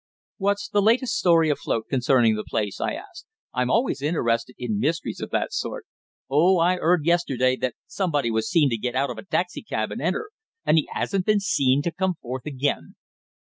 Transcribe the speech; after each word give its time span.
"What's 0.37 0.67
the 0.67 0.81
latest 0.81 1.15
story 1.15 1.51
afloat 1.51 1.85
concerning 1.87 2.35
the 2.35 2.43
place?" 2.43 2.81
I 2.81 2.93
asked. 2.93 3.27
"I'm 3.53 3.69
always 3.69 4.01
interested 4.01 4.55
in 4.57 4.79
mysteries 4.79 5.21
of 5.21 5.29
that 5.29 5.53
sort." 5.53 5.85
"Oh, 6.27 6.57
I 6.57 6.77
'eard 6.77 7.05
yesterday 7.05 7.55
that 7.57 7.75
somebody 7.85 8.31
was 8.31 8.49
seen 8.49 8.71
to 8.71 8.77
get 8.77 8.95
out 8.95 9.11
of 9.11 9.19
a 9.19 9.25
taxi 9.25 9.61
cab 9.61 9.91
and 9.91 10.01
enter. 10.01 10.31
And 10.65 10.79
'e 10.79 10.87
'asn't 10.95 11.27
been 11.27 11.39
seen 11.39 11.83
to 11.83 11.91
come 11.91 12.15
forth 12.19 12.47
again." 12.47 12.95